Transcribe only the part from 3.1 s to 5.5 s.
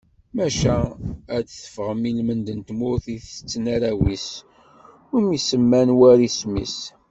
i tetten arraw-is, umi